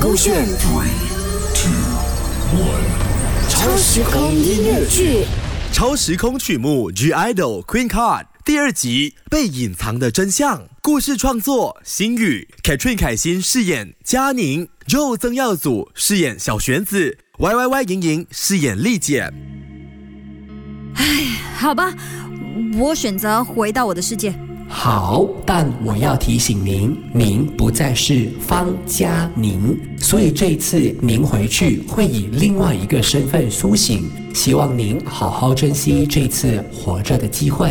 [0.00, 0.88] 勾选 Three,
[1.54, 1.70] two,
[2.58, 3.48] one.
[3.48, 5.24] 超时空音乐剧。
[5.72, 10.64] 超时空曲目《G Idol Queen Card》第二集被隐藏的真相。
[10.82, 19.32] 故事创作：星宇，Katrin 凯欣饰演佳宁，Joe 曾耀祖饰演小玄子，Y Y Y 莹莹饰演丽姐。
[20.96, 21.04] 哎
[21.56, 21.94] 好吧，
[22.78, 24.34] 我选择回到我的世界。
[24.76, 34.02] 好，但我要提醒您，您不再是方佳宁，所以这次您回去会以另外一个身份苏醒。
[34.34, 37.70] 希望您好好珍惜这次活着的机会。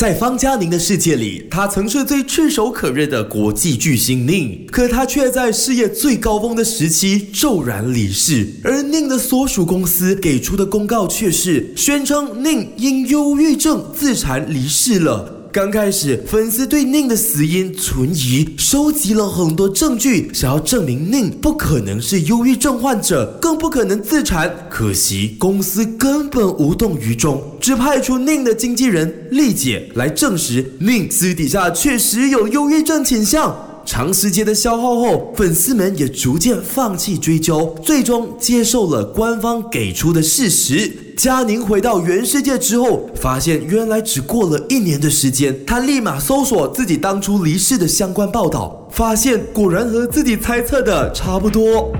[0.00, 8.48] 在方佳宁的世界里，他曾是最炙手可热的国际巨星宁，可他却在事业最高峰的时期骤然离世。
[8.64, 15.39] 而宁的所属公司给出的公告却是宣称宁因忧郁症自残离世了。
[15.52, 24.68] 刚开始，粉丝对宁的死因存疑，收集了很多证据，想要证明宁不可能是忧郁症患者，更不可能自残。
[24.70, 33.66] 可惜公司根本无动于衷，只派出宁的经纪人丽姐来证实宁私底下确实有忧郁症倾向。
[33.84, 40.92] 长时间的消耗后，粉丝们也逐渐放弃追究，最终接受了官方给出的事实。
[41.22, 51.92] 佳宁回到原世界之后，发现原来只过了一年的时间，她立马搜索自己当初离世的相关报道，发现果然和自己猜测的差不多。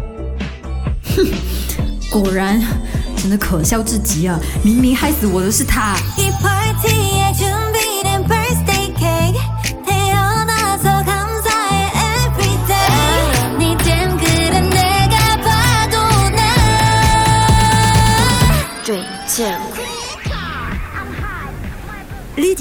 [1.14, 1.26] 哼
[2.10, 2.62] 果然，
[3.14, 4.40] 真的可笑至极啊！
[4.64, 5.98] 明明害死我的是他。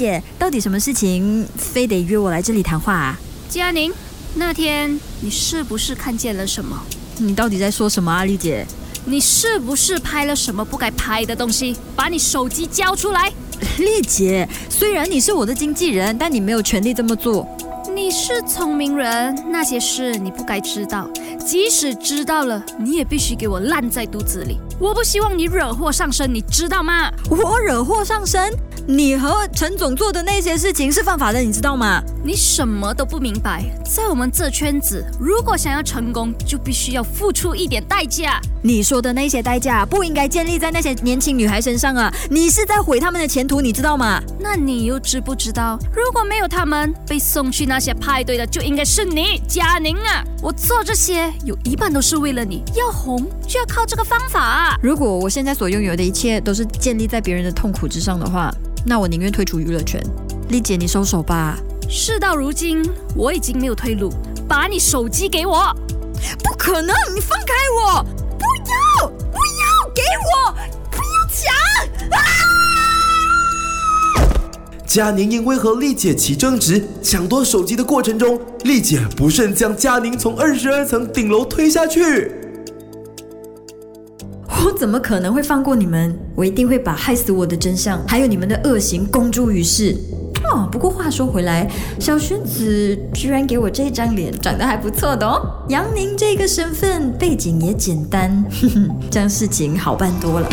[0.00, 3.20] 姐，到底什么事情非得约我来这里谈话啊？
[3.50, 3.92] 佳宁，
[4.36, 6.80] 那天你是不是看见了什么？
[7.18, 8.66] 你到底在说什么啊，丽姐？
[9.04, 11.76] 你是不是拍了什么不该拍的东西？
[11.94, 13.30] 把你手机交出来！
[13.76, 17.46] 丽姐，虽然你是我的经纪人，但你没有权利这么做。
[17.94, 21.08] 你是聪明人，那些事你不该知道。
[21.44, 24.58] 即使知道了，你也必须给我烂在肚子里。
[24.78, 27.10] 我不希望你惹祸上身，你知道吗？
[27.28, 28.52] 我惹祸上身？
[28.86, 32.02] 你和陈总做的那些事情是犯法的，你知道吗？
[32.24, 33.62] 你什么都不明白。
[33.84, 38.40] 在我们这圈子，如果想要成功，就必须要付出一点代价。
[38.62, 42.12] 你说的那些代价不应该建立在那些年轻女孩身上啊！
[42.30, 44.20] 你是在毁他们的前途，你知道吗？
[44.38, 50.22] 那你又知不知道，如果没有他们，被送去那些派对的就应该是你，佳宁啊！
[50.42, 54.78] 我做这些有一半都是为了你，要红就要靠这个方法啊！
[54.82, 58.54] 如果我现在所拥有的一切都是建立在别人的痛苦之上的话，
[58.84, 60.00] 那我宁愿退出娱乐圈。
[60.50, 61.58] 丽姐，你收手吧。
[61.88, 64.12] 事到如今，我已经没有退路，
[64.46, 65.74] 把你手机给我！
[66.44, 66.94] 不可能！
[67.14, 68.02] 你放开我！
[68.38, 69.08] 不要！
[69.08, 69.90] 不要！
[69.94, 70.79] 给我！
[74.90, 82.32] 佳宁因为和丽姐起争执、抢夺手机的过程中，丽姐不慎将佳宁从二十二层顶楼推下去。
[84.48, 86.18] 我怎么可能会放过你们？
[86.34, 89.96] 我一定会把害死我的真相，还有你们的恶行公诸于世。
[90.52, 95.40] 哦，不过话说回来，小轩子居然给我这张脸，长得还不错的哦。
[95.68, 100.48] 杨宁这个身份背景也简单，哼哼，这样事情好办多了。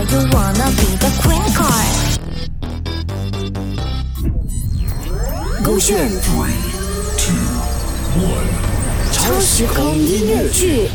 [0.00, 1.86] Queen card you wanna be the queen card
[5.62, 6.54] 勾选 Three,
[7.18, 7.34] two,
[8.18, 8.48] one.
[9.12, 10.88] 超时空音乐剧。